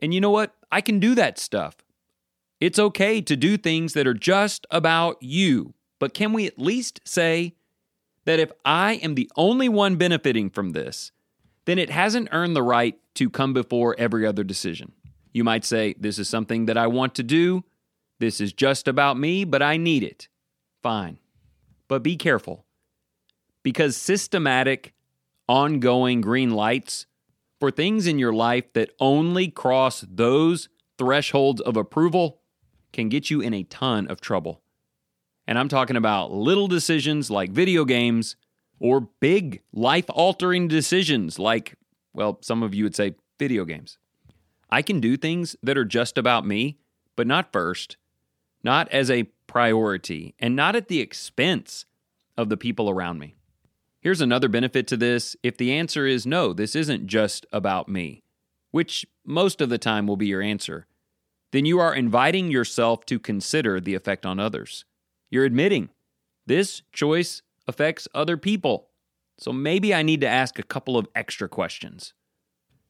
And 0.00 0.12
you 0.12 0.20
know 0.20 0.32
what? 0.32 0.56
I 0.72 0.80
can 0.80 0.98
do 0.98 1.14
that 1.14 1.38
stuff. 1.38 1.76
It's 2.58 2.80
okay 2.80 3.20
to 3.20 3.36
do 3.36 3.56
things 3.56 3.92
that 3.92 4.08
are 4.08 4.12
just 4.12 4.66
about 4.72 5.18
you. 5.22 5.72
But 6.00 6.14
can 6.14 6.32
we 6.32 6.48
at 6.48 6.58
least 6.58 7.00
say 7.04 7.54
that 8.24 8.40
if 8.40 8.50
I 8.64 8.94
am 8.94 9.14
the 9.14 9.30
only 9.36 9.68
one 9.68 9.94
benefiting 9.94 10.50
from 10.50 10.70
this, 10.70 11.12
then 11.64 11.78
it 11.78 11.90
hasn't 11.90 12.30
earned 12.32 12.56
the 12.56 12.62
right 12.64 12.98
to 13.14 13.30
come 13.30 13.52
before 13.52 13.94
every 14.00 14.26
other 14.26 14.42
decision? 14.42 14.90
You 15.32 15.44
might 15.44 15.64
say, 15.64 15.94
This 15.96 16.18
is 16.18 16.28
something 16.28 16.66
that 16.66 16.76
I 16.76 16.88
want 16.88 17.14
to 17.14 17.22
do. 17.22 17.62
This 18.18 18.40
is 18.40 18.52
just 18.52 18.88
about 18.88 19.16
me, 19.16 19.44
but 19.44 19.62
I 19.62 19.76
need 19.76 20.02
it. 20.02 20.26
Fine. 20.82 21.20
But 21.86 22.02
be 22.02 22.16
careful 22.16 22.66
because 23.62 23.96
systematic, 23.96 24.94
ongoing 25.48 26.20
green 26.20 26.50
lights 26.50 27.06
for 27.60 27.70
things 27.70 28.06
in 28.06 28.18
your 28.18 28.32
life 28.32 28.72
that 28.72 28.90
only 28.98 29.48
cross 29.48 30.04
those 30.08 30.68
thresholds 30.98 31.60
of 31.60 31.76
approval 31.76 32.40
can 32.92 33.08
get 33.08 33.30
you 33.30 33.40
in 33.40 33.54
a 33.54 33.62
ton 33.64 34.06
of 34.08 34.20
trouble. 34.20 34.62
And 35.46 35.58
I'm 35.58 35.68
talking 35.68 35.96
about 35.96 36.32
little 36.32 36.68
decisions 36.68 37.30
like 37.30 37.50
video 37.50 37.84
games 37.84 38.36
or 38.78 39.00
big 39.20 39.62
life 39.72 40.06
altering 40.08 40.68
decisions 40.68 41.38
like, 41.38 41.76
well, 42.12 42.38
some 42.42 42.62
of 42.62 42.74
you 42.74 42.84
would 42.84 42.96
say 42.96 43.14
video 43.38 43.64
games. 43.64 43.98
I 44.70 44.82
can 44.82 45.00
do 45.00 45.16
things 45.16 45.54
that 45.62 45.76
are 45.76 45.84
just 45.84 46.16
about 46.16 46.46
me, 46.46 46.78
but 47.16 47.26
not 47.26 47.52
first, 47.52 47.96
not 48.64 48.88
as 48.90 49.10
a 49.10 49.24
priority, 49.46 50.34
and 50.38 50.56
not 50.56 50.74
at 50.74 50.88
the 50.88 51.00
expense 51.00 51.84
of 52.36 52.48
the 52.48 52.56
people 52.56 52.88
around 52.88 53.18
me. 53.18 53.36
Here's 54.02 54.20
another 54.20 54.48
benefit 54.48 54.88
to 54.88 54.96
this 54.96 55.36
if 55.44 55.56
the 55.56 55.72
answer 55.72 56.06
is 56.06 56.26
no, 56.26 56.52
this 56.52 56.74
isn't 56.74 57.06
just 57.06 57.46
about 57.52 57.88
me, 57.88 58.24
which 58.72 59.06
most 59.24 59.60
of 59.60 59.68
the 59.68 59.78
time 59.78 60.08
will 60.08 60.16
be 60.16 60.26
your 60.26 60.42
answer, 60.42 60.88
then 61.52 61.64
you 61.64 61.78
are 61.78 61.94
inviting 61.94 62.50
yourself 62.50 63.06
to 63.06 63.20
consider 63.20 63.80
the 63.80 63.94
effect 63.94 64.26
on 64.26 64.40
others. 64.40 64.84
You're 65.30 65.44
admitting 65.44 65.90
this 66.46 66.82
choice 66.92 67.42
affects 67.68 68.08
other 68.12 68.36
people. 68.36 68.88
So 69.38 69.52
maybe 69.52 69.94
I 69.94 70.02
need 70.02 70.20
to 70.22 70.28
ask 70.28 70.58
a 70.58 70.64
couple 70.64 70.98
of 70.98 71.06
extra 71.14 71.48
questions. 71.48 72.12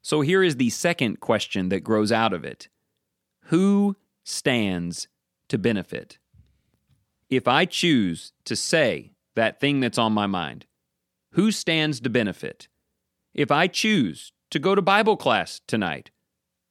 So 0.00 0.23
here 0.23 0.42
is 0.42 0.57
the 0.57 0.71
second 0.71 1.21
question 1.21 1.69
that 1.69 1.85
grows 1.85 2.11
out 2.11 2.33
of 2.33 2.42
it 2.42 2.69
Who 3.47 3.97
stands 4.25 5.09
to 5.49 5.59
benefit? 5.59 6.19
If 7.28 7.47
I 7.47 7.66
choose 7.66 8.33
to 8.47 8.57
say 8.57 9.12
that 9.35 9.61
thing 9.61 9.81
that's 9.81 9.99
on 9.99 10.12
my 10.12 10.26
mind, 10.26 10.66
who 11.33 11.51
stands 11.51 12.01
to 12.01 12.11
benefit? 12.11 12.69
If 13.35 13.51
I 13.51 13.67
choose 13.67 14.33
to 14.51 14.59
go 14.59 14.75
to 14.75 14.83
Bible 14.83 15.17
class 15.17 15.61
tonight, 15.67 16.11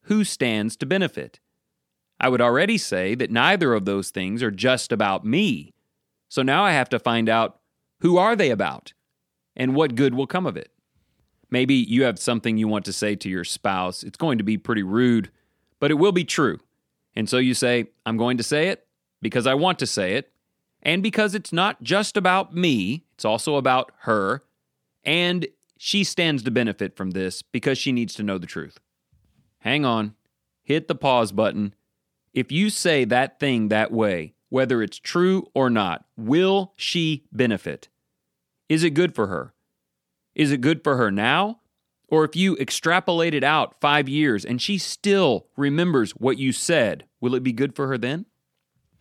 who 0.02 0.24
stands 0.24 0.76
to 0.76 0.86
benefit? 0.86 1.40
I 2.20 2.28
would 2.28 2.40
already 2.40 2.78
say 2.78 3.14
that 3.16 3.30
neither 3.30 3.74
of 3.74 3.84
those 3.84 4.10
things 4.10 4.42
are 4.42 4.50
just 4.50 4.92
about 4.92 5.24
me. 5.24 5.74
So 6.28 6.42
now 6.42 6.64
I 6.64 6.72
have 6.72 6.88
to 6.90 6.98
find 6.98 7.28
out 7.28 7.58
who 8.00 8.16
are 8.16 8.36
they 8.36 8.50
about 8.50 8.92
and 9.56 9.74
what 9.74 9.96
good 9.96 10.14
will 10.14 10.26
come 10.26 10.46
of 10.46 10.56
it. 10.56 10.70
Maybe 11.50 11.74
you 11.74 12.04
have 12.04 12.18
something 12.18 12.56
you 12.56 12.68
want 12.68 12.84
to 12.86 12.92
say 12.92 13.16
to 13.16 13.28
your 13.28 13.44
spouse. 13.44 14.02
It's 14.02 14.16
going 14.16 14.38
to 14.38 14.44
be 14.44 14.56
pretty 14.56 14.82
rude, 14.82 15.30
but 15.80 15.90
it 15.90 15.94
will 15.94 16.12
be 16.12 16.24
true. 16.24 16.58
And 17.14 17.28
so 17.28 17.38
you 17.38 17.52
say, 17.52 17.88
I'm 18.06 18.16
going 18.16 18.38
to 18.38 18.42
say 18.42 18.68
it 18.68 18.86
because 19.20 19.46
I 19.46 19.54
want 19.54 19.78
to 19.80 19.86
say 19.86 20.14
it, 20.14 20.32
and 20.82 21.02
because 21.02 21.34
it's 21.34 21.52
not 21.52 21.82
just 21.82 22.16
about 22.16 22.54
me, 22.54 23.04
it's 23.14 23.24
also 23.24 23.56
about 23.56 23.92
her, 24.00 24.42
and 25.04 25.46
she 25.76 26.04
stands 26.04 26.42
to 26.44 26.50
benefit 26.50 26.96
from 26.96 27.10
this 27.10 27.42
because 27.42 27.78
she 27.78 27.92
needs 27.92 28.14
to 28.14 28.22
know 28.22 28.38
the 28.38 28.46
truth. 28.46 28.78
Hang 29.58 29.84
on, 29.84 30.14
hit 30.62 30.88
the 30.88 30.94
pause 30.94 31.32
button. 31.32 31.74
If 32.32 32.50
you 32.50 32.70
say 32.70 33.04
that 33.04 33.38
thing 33.38 33.68
that 33.68 33.92
way, 33.92 34.34
whether 34.48 34.82
it's 34.82 34.98
true 34.98 35.46
or 35.54 35.70
not, 35.70 36.04
will 36.16 36.72
she 36.76 37.24
benefit? 37.32 37.88
Is 38.68 38.84
it 38.84 38.90
good 38.90 39.14
for 39.14 39.26
her? 39.26 39.54
Is 40.34 40.52
it 40.52 40.60
good 40.60 40.82
for 40.82 40.96
her 40.96 41.10
now? 41.10 41.60
Or 42.08 42.24
if 42.24 42.36
you 42.36 42.56
extrapolate 42.58 43.34
it 43.34 43.42
out 43.42 43.80
five 43.80 44.08
years 44.08 44.44
and 44.44 44.60
she 44.60 44.76
still 44.76 45.46
remembers 45.56 46.12
what 46.12 46.38
you 46.38 46.52
said, 46.52 47.06
will 47.20 47.34
it 47.34 47.42
be 47.42 47.52
good 47.52 47.74
for 47.74 47.88
her 47.88 47.96
then? 47.96 48.26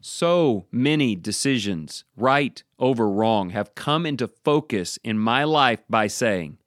So 0.04 0.66
many 0.72 1.16
decisions, 1.16 2.06
right 2.18 2.64
over 2.80 3.08
wrong, 3.08 3.52
have 3.52 3.76
come 3.76 4.08
into 4.08 4.28
focus 4.28 4.98
in 5.04 5.20
my 5.20 5.44
life 5.44 5.84
by 5.88 6.08
saying, 6.08 6.58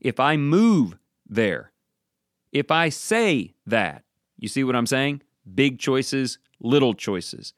if 0.00 0.18
I 0.18 0.36
move 0.36 0.98
there, 1.28 1.70
if 2.50 2.72
I 2.72 2.88
say 2.88 3.54
that, 3.66 4.02
you 4.36 4.48
see 4.48 4.64
what 4.64 4.74
I'm 4.74 4.86
saying? 4.86 5.22
Big 5.54 5.78
choices, 5.78 6.38
little 6.58 6.92
choices. 6.92 7.54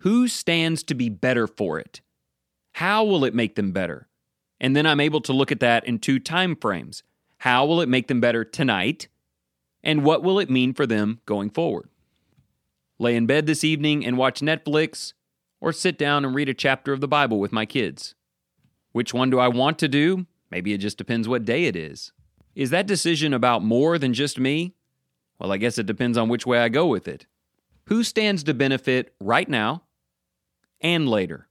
Who 0.00 0.28
stands 0.28 0.82
to 0.84 0.94
be 0.94 1.08
better 1.08 1.46
for 1.46 1.78
it? 1.78 2.02
How 2.72 3.04
will 3.04 3.24
it 3.24 3.34
make 3.34 3.54
them 3.54 3.72
better? 3.72 4.06
And 4.60 4.76
then 4.76 4.86
I'm 4.86 5.00
able 5.00 5.22
to 5.22 5.32
look 5.32 5.50
at 5.50 5.60
that 5.60 5.86
in 5.86 5.98
two 5.98 6.18
time 6.18 6.54
frames. 6.54 7.02
How 7.38 7.64
will 7.64 7.80
it 7.80 7.88
make 7.88 8.08
them 8.08 8.20
better 8.20 8.44
tonight? 8.44 9.08
And 9.82 10.04
what 10.04 10.22
will 10.22 10.38
it 10.38 10.50
mean 10.50 10.74
for 10.74 10.86
them 10.86 11.20
going 11.24 11.48
forward? 11.48 11.88
Lay 12.98 13.14
in 13.14 13.26
bed 13.26 13.46
this 13.46 13.62
evening 13.62 14.04
and 14.04 14.16
watch 14.16 14.40
Netflix, 14.40 15.12
or 15.60 15.72
sit 15.72 15.98
down 15.98 16.24
and 16.24 16.34
read 16.34 16.48
a 16.48 16.54
chapter 16.54 16.92
of 16.92 17.00
the 17.00 17.08
Bible 17.08 17.38
with 17.38 17.52
my 17.52 17.66
kids. 17.66 18.14
Which 18.92 19.14
one 19.14 19.30
do 19.30 19.38
I 19.38 19.48
want 19.48 19.78
to 19.78 19.88
do? 19.88 20.26
Maybe 20.50 20.72
it 20.72 20.78
just 20.78 20.98
depends 20.98 21.28
what 21.28 21.44
day 21.44 21.64
it 21.64 21.76
is. 21.76 22.12
Is 22.54 22.70
that 22.70 22.86
decision 22.86 23.32
about 23.32 23.62
more 23.62 23.98
than 23.98 24.14
just 24.14 24.38
me? 24.38 24.74
Well, 25.38 25.52
I 25.52 25.58
guess 25.58 25.78
it 25.78 25.86
depends 25.86 26.18
on 26.18 26.28
which 26.28 26.46
way 26.46 26.58
I 26.58 26.68
go 26.68 26.86
with 26.86 27.06
it. 27.06 27.26
Who 27.86 28.02
stands 28.02 28.42
to 28.44 28.54
benefit 28.54 29.14
right 29.20 29.48
now 29.48 29.84
and 30.80 31.08
later? 31.08 31.48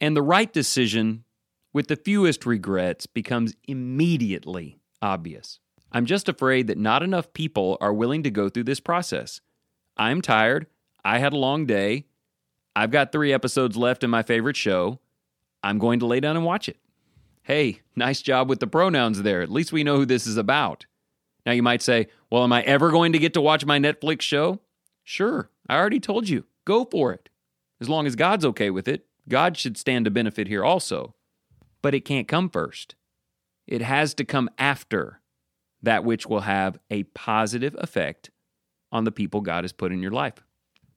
And 0.00 0.16
the 0.16 0.22
right 0.22 0.50
decision 0.52 1.24
with 1.72 1.88
the 1.88 1.96
fewest 1.96 2.46
regrets 2.46 3.06
becomes 3.06 3.54
immediately 3.68 4.80
obvious. 5.02 5.60
I'm 5.92 6.06
just 6.06 6.28
afraid 6.28 6.66
that 6.68 6.78
not 6.78 7.02
enough 7.02 7.32
people 7.34 7.76
are 7.80 7.92
willing 7.92 8.22
to 8.22 8.30
go 8.30 8.48
through 8.48 8.64
this 8.64 8.80
process. 8.80 9.40
I'm 9.96 10.22
tired. 10.22 10.66
I 11.06 11.18
had 11.18 11.32
a 11.32 11.36
long 11.36 11.66
day. 11.66 12.06
I've 12.74 12.90
got 12.90 13.12
three 13.12 13.32
episodes 13.32 13.76
left 13.76 14.02
in 14.02 14.10
my 14.10 14.24
favorite 14.24 14.56
show. 14.56 14.98
I'm 15.62 15.78
going 15.78 16.00
to 16.00 16.06
lay 16.06 16.18
down 16.18 16.34
and 16.34 16.44
watch 16.44 16.68
it. 16.68 16.78
Hey, 17.44 17.82
nice 17.94 18.20
job 18.20 18.48
with 18.48 18.58
the 18.58 18.66
pronouns 18.66 19.22
there. 19.22 19.40
At 19.40 19.52
least 19.52 19.70
we 19.70 19.84
know 19.84 19.98
who 19.98 20.04
this 20.04 20.26
is 20.26 20.36
about. 20.36 20.84
Now 21.46 21.52
you 21.52 21.62
might 21.62 21.80
say, 21.80 22.08
well, 22.28 22.42
am 22.42 22.52
I 22.52 22.62
ever 22.62 22.90
going 22.90 23.12
to 23.12 23.20
get 23.20 23.34
to 23.34 23.40
watch 23.40 23.64
my 23.64 23.78
Netflix 23.78 24.22
show? 24.22 24.58
Sure, 25.04 25.48
I 25.68 25.76
already 25.76 26.00
told 26.00 26.28
you. 26.28 26.44
Go 26.64 26.84
for 26.84 27.12
it. 27.12 27.28
As 27.80 27.88
long 27.88 28.08
as 28.08 28.16
God's 28.16 28.44
okay 28.44 28.70
with 28.70 28.88
it, 28.88 29.06
God 29.28 29.56
should 29.56 29.76
stand 29.76 30.06
to 30.06 30.10
benefit 30.10 30.48
here 30.48 30.64
also. 30.64 31.14
But 31.82 31.94
it 31.94 32.04
can't 32.04 32.26
come 32.26 32.50
first. 32.50 32.96
It 33.68 33.80
has 33.80 34.12
to 34.14 34.24
come 34.24 34.50
after 34.58 35.20
that 35.80 36.02
which 36.02 36.26
will 36.26 36.40
have 36.40 36.80
a 36.90 37.04
positive 37.04 37.76
effect 37.78 38.30
on 38.90 39.04
the 39.04 39.12
people 39.12 39.40
God 39.40 39.62
has 39.62 39.72
put 39.72 39.92
in 39.92 40.02
your 40.02 40.10
life. 40.10 40.42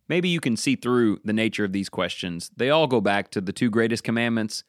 Maybe 0.09 0.27
you 0.27 0.39
can 0.39 0.57
see 0.57 0.75
through 0.75 1.19
the 1.23 1.33
nature 1.33 1.63
of 1.63 1.71
these 1.71 1.87
questions. 1.87 2.51
They 2.57 2.71
all 2.71 2.87
go 2.87 2.99
back 2.99 3.29
to 3.31 3.41
the 3.41 3.53
two 3.53 3.69
greatest 3.69 4.03
commandments 4.03 4.63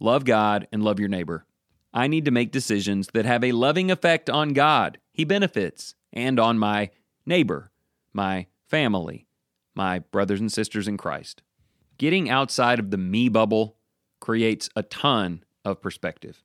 love 0.00 0.24
God 0.24 0.66
and 0.72 0.82
love 0.82 0.98
your 0.98 1.08
neighbor. 1.08 1.46
I 1.92 2.08
need 2.08 2.24
to 2.24 2.30
make 2.32 2.50
decisions 2.50 3.08
that 3.14 3.24
have 3.24 3.44
a 3.44 3.52
loving 3.52 3.90
effect 3.90 4.28
on 4.28 4.52
God, 4.52 4.98
He 5.12 5.24
benefits, 5.24 5.94
and 6.12 6.40
on 6.40 6.58
my 6.58 6.90
neighbor, 7.24 7.70
my 8.12 8.46
family, 8.68 9.26
my 9.74 10.00
brothers 10.00 10.40
and 10.40 10.52
sisters 10.52 10.88
in 10.88 10.96
Christ. 10.96 11.42
Getting 11.96 12.28
outside 12.28 12.80
of 12.80 12.90
the 12.90 12.98
me 12.98 13.28
bubble 13.28 13.76
creates 14.20 14.68
a 14.74 14.82
ton 14.82 15.44
of 15.64 15.80
perspective. 15.80 16.42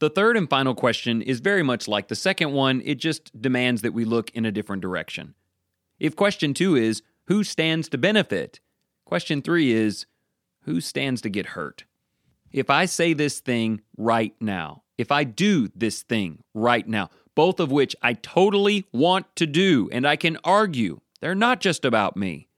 The 0.00 0.10
third 0.10 0.36
and 0.36 0.50
final 0.50 0.74
question 0.74 1.22
is 1.22 1.40
very 1.40 1.62
much 1.62 1.86
like 1.86 2.08
the 2.08 2.16
second 2.16 2.52
one, 2.52 2.82
it 2.84 2.96
just 2.96 3.40
demands 3.40 3.82
that 3.82 3.94
we 3.94 4.04
look 4.04 4.30
in 4.30 4.44
a 4.44 4.52
different 4.52 4.82
direction. 4.82 5.34
If 6.00 6.16
question 6.16 6.54
two 6.54 6.74
is, 6.74 7.02
who 7.30 7.44
stands 7.44 7.88
to 7.88 7.96
benefit? 7.96 8.58
Question 9.06 9.40
three 9.40 9.70
is, 9.70 10.04
who 10.64 10.80
stands 10.80 11.22
to 11.22 11.28
get 11.28 11.46
hurt? 11.46 11.84
If 12.50 12.68
I 12.68 12.86
say 12.86 13.12
this 13.12 13.38
thing 13.38 13.82
right 13.96 14.34
now, 14.40 14.82
if 14.98 15.12
I 15.12 15.22
do 15.22 15.70
this 15.76 16.02
thing 16.02 16.42
right 16.54 16.86
now, 16.88 17.08
both 17.36 17.60
of 17.60 17.70
which 17.70 17.94
I 18.02 18.14
totally 18.14 18.84
want 18.92 19.36
to 19.36 19.46
do 19.46 19.88
and 19.92 20.08
I 20.08 20.16
can 20.16 20.38
argue, 20.42 21.02
they're 21.20 21.36
not 21.36 21.60
just 21.60 21.84
about 21.84 22.16
me. 22.16 22.48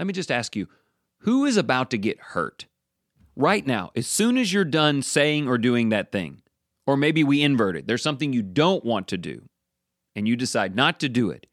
Let 0.00 0.08
me 0.08 0.12
just 0.12 0.32
ask 0.32 0.56
you 0.56 0.66
who 1.18 1.44
is 1.44 1.56
about 1.56 1.88
to 1.90 1.96
get 1.96 2.18
hurt? 2.18 2.66
Right 3.36 3.64
now, 3.64 3.92
as 3.94 4.08
soon 4.08 4.36
as 4.36 4.52
you're 4.52 4.64
done 4.64 5.00
saying 5.02 5.46
or 5.46 5.58
doing 5.58 5.90
that 5.90 6.10
thing, 6.10 6.42
or 6.88 6.96
maybe 6.96 7.22
we 7.22 7.40
invert 7.40 7.76
it, 7.76 7.86
there's 7.86 8.02
something 8.02 8.32
you 8.32 8.42
don't 8.42 8.84
want 8.84 9.06
to 9.08 9.16
do, 9.16 9.48
and 10.16 10.26
you 10.26 10.34
decide 10.34 10.74
not 10.74 10.98
to 10.98 11.08
do 11.08 11.30
it. 11.30 11.46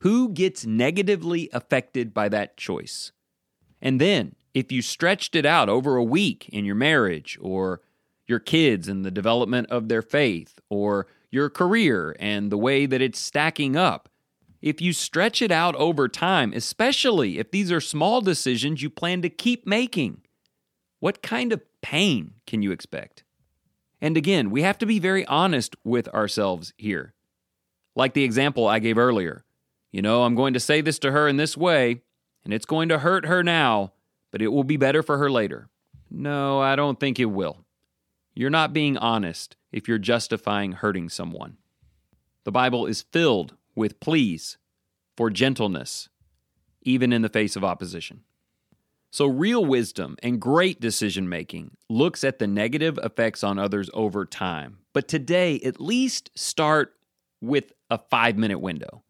Who 0.00 0.30
gets 0.30 0.64
negatively 0.64 1.50
affected 1.52 2.14
by 2.14 2.28
that 2.30 2.56
choice? 2.56 3.12
And 3.82 4.00
then, 4.00 4.34
if 4.54 4.72
you 4.72 4.82
stretched 4.82 5.36
it 5.36 5.44
out 5.44 5.68
over 5.68 5.96
a 5.96 6.04
week 6.04 6.48
in 6.48 6.64
your 6.64 6.74
marriage 6.74 7.38
or 7.40 7.82
your 8.26 8.38
kids 8.38 8.88
and 8.88 9.04
the 9.04 9.10
development 9.10 9.70
of 9.70 9.88
their 9.88 10.02
faith 10.02 10.58
or 10.70 11.06
your 11.30 11.50
career 11.50 12.16
and 12.18 12.50
the 12.50 12.58
way 12.58 12.86
that 12.86 13.02
it's 13.02 13.18
stacking 13.18 13.76
up, 13.76 14.08
if 14.62 14.80
you 14.80 14.92
stretch 14.92 15.42
it 15.42 15.50
out 15.50 15.74
over 15.76 16.08
time, 16.08 16.52
especially 16.54 17.38
if 17.38 17.50
these 17.50 17.70
are 17.70 17.80
small 17.80 18.20
decisions 18.20 18.82
you 18.82 18.90
plan 18.90 19.22
to 19.22 19.30
keep 19.30 19.66
making, 19.66 20.22
what 20.98 21.22
kind 21.22 21.52
of 21.52 21.62
pain 21.82 22.34
can 22.46 22.62
you 22.62 22.72
expect? 22.72 23.24
And 24.00 24.16
again, 24.16 24.50
we 24.50 24.62
have 24.62 24.78
to 24.78 24.86
be 24.86 24.98
very 24.98 25.26
honest 25.26 25.76
with 25.84 26.08
ourselves 26.08 26.72
here. 26.78 27.14
Like 27.94 28.14
the 28.14 28.24
example 28.24 28.66
I 28.66 28.78
gave 28.78 28.96
earlier. 28.96 29.44
You 29.92 30.02
know, 30.02 30.22
I'm 30.22 30.34
going 30.34 30.54
to 30.54 30.60
say 30.60 30.80
this 30.80 30.98
to 31.00 31.10
her 31.10 31.26
in 31.26 31.36
this 31.36 31.56
way, 31.56 32.02
and 32.44 32.54
it's 32.54 32.66
going 32.66 32.88
to 32.90 33.00
hurt 33.00 33.26
her 33.26 33.42
now, 33.42 33.92
but 34.30 34.42
it 34.42 34.48
will 34.48 34.64
be 34.64 34.76
better 34.76 35.02
for 35.02 35.18
her 35.18 35.30
later. 35.30 35.68
No, 36.10 36.60
I 36.60 36.76
don't 36.76 36.98
think 37.00 37.18
it 37.18 37.26
will. 37.26 37.64
You're 38.34 38.50
not 38.50 38.72
being 38.72 38.96
honest 38.96 39.56
if 39.72 39.88
you're 39.88 39.98
justifying 39.98 40.72
hurting 40.72 41.08
someone. 41.08 41.56
The 42.44 42.52
Bible 42.52 42.86
is 42.86 43.02
filled 43.02 43.56
with 43.74 44.00
pleas 44.00 44.56
for 45.16 45.30
gentleness, 45.30 46.08
even 46.82 47.12
in 47.12 47.22
the 47.22 47.28
face 47.28 47.56
of 47.56 47.64
opposition. 47.64 48.22
So, 49.12 49.26
real 49.26 49.64
wisdom 49.64 50.16
and 50.22 50.40
great 50.40 50.80
decision 50.80 51.28
making 51.28 51.76
looks 51.88 52.22
at 52.22 52.38
the 52.38 52.46
negative 52.46 52.98
effects 53.02 53.42
on 53.42 53.58
others 53.58 53.90
over 53.92 54.24
time. 54.24 54.78
But 54.92 55.08
today, 55.08 55.60
at 55.64 55.80
least 55.80 56.30
start 56.36 56.94
with 57.40 57.72
a 57.90 57.98
five 57.98 58.36
minute 58.36 58.60
window. 58.60 59.02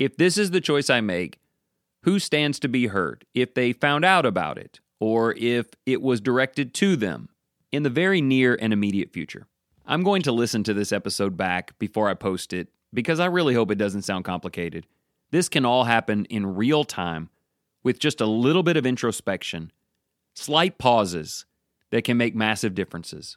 If 0.00 0.16
this 0.16 0.38
is 0.38 0.50
the 0.50 0.62
choice 0.62 0.88
I 0.88 1.02
make, 1.02 1.38
who 2.04 2.18
stands 2.18 2.58
to 2.60 2.68
be 2.68 2.86
hurt 2.86 3.26
if 3.34 3.52
they 3.52 3.74
found 3.74 4.02
out 4.02 4.24
about 4.24 4.56
it 4.56 4.80
or 4.98 5.34
if 5.36 5.66
it 5.84 6.00
was 6.00 6.22
directed 6.22 6.72
to 6.72 6.96
them 6.96 7.28
in 7.70 7.82
the 7.82 7.90
very 7.90 8.22
near 8.22 8.56
and 8.58 8.72
immediate 8.72 9.12
future. 9.12 9.46
I'm 9.84 10.02
going 10.02 10.22
to 10.22 10.32
listen 10.32 10.64
to 10.64 10.72
this 10.72 10.90
episode 10.90 11.36
back 11.36 11.78
before 11.78 12.08
I 12.08 12.14
post 12.14 12.54
it 12.54 12.68
because 12.94 13.20
I 13.20 13.26
really 13.26 13.52
hope 13.52 13.70
it 13.70 13.76
doesn't 13.76 14.02
sound 14.02 14.24
complicated. 14.24 14.86
This 15.32 15.50
can 15.50 15.66
all 15.66 15.84
happen 15.84 16.24
in 16.24 16.56
real 16.56 16.84
time 16.84 17.28
with 17.82 17.98
just 17.98 18.22
a 18.22 18.26
little 18.26 18.62
bit 18.62 18.78
of 18.78 18.86
introspection, 18.86 19.70
slight 20.32 20.78
pauses 20.78 21.44
that 21.90 22.04
can 22.04 22.16
make 22.16 22.34
massive 22.34 22.74
differences. 22.74 23.36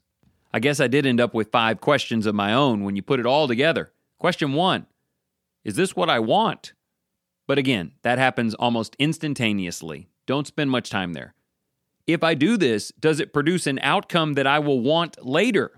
I 0.54 0.60
guess 0.60 0.80
I 0.80 0.88
did 0.88 1.06
end 1.06 1.20
up 1.20 1.34
with 1.34 1.52
five 1.52 1.82
questions 1.82 2.26
of 2.26 2.36
my 2.36 2.54
own 2.54 2.86
when 2.86 2.96
you 2.96 3.02
put 3.02 3.20
it 3.20 3.26
all 3.26 3.50
together. 3.50 3.92
Question 4.18 4.54
one 4.54 4.86
Is 5.64 5.76
this 5.76 5.96
what 5.96 6.10
I 6.10 6.20
want? 6.20 6.74
But 7.48 7.58
again, 7.58 7.94
that 8.04 8.20
happens 8.20 8.54
almost 8.54 8.96
instantaneously. 9.00 10.10
Don't 10.26 10.48
spend 10.48 10.72
much 10.72 10.90
time 10.90 11.14
there. 11.14 11.34
If 12.08 12.24
I 12.24 12.34
do 12.34 12.58
this, 12.58 12.92
does 13.00 13.20
it 13.20 13.34
produce 13.34 13.66
an 13.68 13.80
outcome 13.82 14.34
that 14.34 14.48
I 14.48 14.60
will 14.60 14.82
want 14.82 15.26
later? 15.26 15.72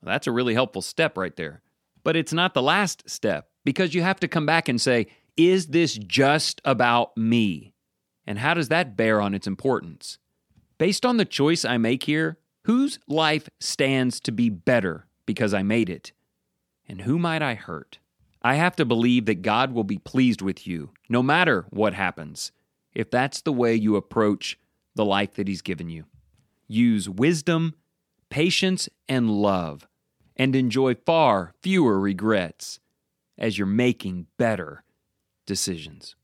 Well, 0.00 0.12
that's 0.12 0.26
a 0.26 0.32
really 0.32 0.54
helpful 0.54 0.82
step 0.82 1.16
right 1.18 1.34
there. 1.36 1.62
But 2.04 2.16
it's 2.16 2.32
not 2.32 2.54
the 2.54 2.62
last 2.62 3.08
step 3.08 3.48
because 3.64 3.94
you 3.94 4.02
have 4.02 4.20
to 4.20 4.28
come 4.28 4.46
back 4.46 4.68
and 4.68 4.80
say, 4.80 5.08
is 5.36 5.68
this 5.68 5.94
just 5.94 6.60
about 6.64 7.16
me? 7.16 7.74
And 8.26 8.38
how 8.38 8.54
does 8.54 8.68
that 8.68 8.96
bear 8.96 9.20
on 9.20 9.34
its 9.34 9.46
importance? 9.46 10.18
Based 10.78 11.04
on 11.04 11.16
the 11.16 11.24
choice 11.24 11.64
I 11.64 11.76
make 11.76 12.04
here, 12.04 12.38
whose 12.64 12.98
life 13.08 13.48
stands 13.58 14.20
to 14.20 14.32
be 14.32 14.48
better 14.48 15.06
because 15.26 15.54
I 15.54 15.62
made 15.62 15.90
it? 15.90 16.12
And 16.88 17.02
who 17.02 17.18
might 17.18 17.42
I 17.42 17.54
hurt? 17.54 17.98
I 18.42 18.54
have 18.54 18.76
to 18.76 18.84
believe 18.84 19.26
that 19.26 19.42
God 19.42 19.72
will 19.72 19.84
be 19.84 19.98
pleased 19.98 20.42
with 20.42 20.66
you 20.66 20.90
no 21.08 21.22
matter 21.22 21.66
what 21.70 21.94
happens, 21.94 22.52
if 22.94 23.10
that's 23.10 23.40
the 23.40 23.52
way 23.52 23.74
you 23.74 23.96
approach 23.96 24.58
the 24.94 25.04
life 25.04 25.34
that 25.34 25.48
He's 25.48 25.62
given 25.62 25.88
you. 25.88 26.04
Use 26.66 27.08
wisdom, 27.08 27.74
patience, 28.30 28.88
and 29.08 29.30
love, 29.30 29.88
and 30.36 30.54
enjoy 30.54 30.94
far 30.94 31.52
fewer 31.62 31.98
regrets 31.98 32.78
as 33.36 33.58
you're 33.58 33.66
making 33.66 34.26
better 34.36 34.84
decisions. 35.46 36.14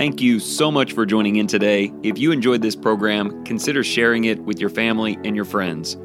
Thank 0.00 0.20
you 0.22 0.40
so 0.40 0.70
much 0.70 0.94
for 0.94 1.04
joining 1.04 1.36
in 1.36 1.46
today. 1.46 1.92
If 2.02 2.16
you 2.16 2.32
enjoyed 2.32 2.62
this 2.62 2.74
program, 2.74 3.44
consider 3.44 3.84
sharing 3.84 4.24
it 4.24 4.38
with 4.38 4.58
your 4.58 4.70
family 4.70 5.18
and 5.24 5.36
your 5.36 5.44
friends. 5.44 5.98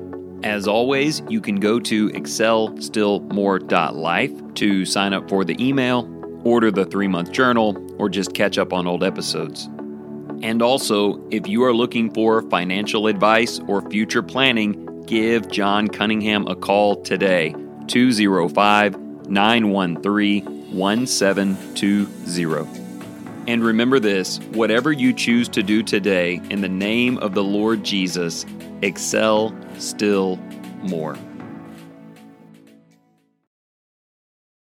As 0.43 0.67
always, 0.67 1.21
you 1.29 1.39
can 1.39 1.61
go 1.61 1.79
to 1.79 2.09
excelstillmore.life 2.09 4.53
to 4.55 4.85
sign 4.85 5.13
up 5.13 5.29
for 5.29 5.45
the 5.45 5.55
email, 5.65 6.11
order 6.43 6.71
the 6.71 6.83
three 6.83 7.07
month 7.07 7.31
journal, 7.31 7.95
or 7.97 8.09
just 8.09 8.33
catch 8.33 8.57
up 8.57 8.73
on 8.73 8.85
old 8.85 9.01
episodes. 9.01 9.69
And 10.43 10.61
also, 10.61 11.25
if 11.31 11.47
you 11.47 11.63
are 11.63 11.73
looking 11.73 12.13
for 12.13 12.41
financial 12.49 13.07
advice 13.07 13.61
or 13.65 13.89
future 13.89 14.21
planning, 14.21 15.05
give 15.05 15.49
John 15.49 15.87
Cunningham 15.87 16.47
a 16.47 16.55
call 16.57 17.01
today 17.01 17.55
205 17.87 19.29
913 19.29 20.75
1720. 20.75 22.84
And 23.47 23.63
remember 23.63 23.99
this 23.99 24.39
whatever 24.53 24.91
you 24.91 25.13
choose 25.13 25.47
to 25.49 25.61
do 25.61 25.83
today, 25.83 26.41
in 26.49 26.61
the 26.61 26.69
name 26.69 27.17
of 27.19 27.33
the 27.33 27.43
Lord 27.43 27.83
Jesus, 27.83 28.45
excel 28.81 29.55
still 29.77 30.37
more. 30.81 31.17